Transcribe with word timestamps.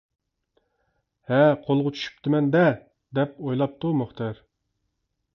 «ھە، 1.33 1.41
قولغا 1.67 1.91
چۈشۈپتىمەن-دە» 1.97 2.63
دەپ 3.19 3.35
ئويلاپتۇ 3.43 3.93
مۇختەر. 4.01 4.41